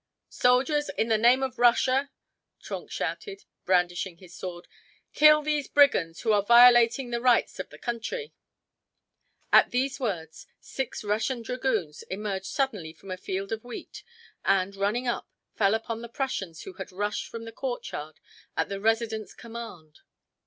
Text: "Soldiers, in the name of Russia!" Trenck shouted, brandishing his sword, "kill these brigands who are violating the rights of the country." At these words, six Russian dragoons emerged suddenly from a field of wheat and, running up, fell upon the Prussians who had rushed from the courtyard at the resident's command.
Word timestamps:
"Soldiers, 0.29 0.89
in 0.89 1.09
the 1.09 1.17
name 1.19 1.43
of 1.43 1.59
Russia!" 1.59 2.09
Trenck 2.59 2.89
shouted, 2.89 3.43
brandishing 3.65 4.17
his 4.17 4.33
sword, 4.35 4.67
"kill 5.13 5.43
these 5.43 5.67
brigands 5.67 6.21
who 6.21 6.31
are 6.31 6.41
violating 6.41 7.11
the 7.11 7.21
rights 7.21 7.59
of 7.59 7.69
the 7.69 7.77
country." 7.77 8.33
At 9.53 9.69
these 9.69 9.99
words, 9.99 10.47
six 10.59 11.03
Russian 11.03 11.43
dragoons 11.43 12.01
emerged 12.09 12.47
suddenly 12.47 12.93
from 12.93 13.11
a 13.11 13.15
field 13.17 13.51
of 13.51 13.63
wheat 13.63 14.01
and, 14.43 14.75
running 14.75 15.07
up, 15.07 15.29
fell 15.53 15.75
upon 15.75 16.01
the 16.01 16.09
Prussians 16.09 16.63
who 16.63 16.73
had 16.73 16.91
rushed 16.91 17.27
from 17.27 17.45
the 17.45 17.51
courtyard 17.51 18.19
at 18.57 18.69
the 18.69 18.79
resident's 18.81 19.35
command. 19.35 19.99